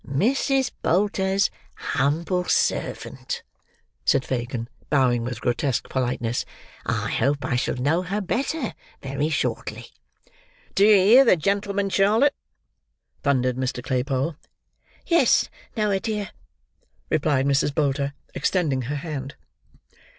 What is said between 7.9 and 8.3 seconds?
her